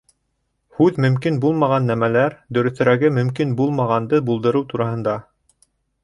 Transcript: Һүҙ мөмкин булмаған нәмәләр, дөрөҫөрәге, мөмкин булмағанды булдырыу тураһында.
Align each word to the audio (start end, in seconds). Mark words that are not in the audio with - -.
Һүҙ 0.77 0.95
мөмкин 1.03 1.35
булмаған 1.41 1.83
нәмәләр, 1.89 2.35
дөрөҫөрәге, 2.57 3.11
мөмкин 3.17 3.51
булмағанды 3.59 4.21
булдырыу 4.31 4.65
тураһында. 4.73 5.15